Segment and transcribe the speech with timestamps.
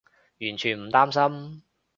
[0.39, 1.61] 完全唔擔心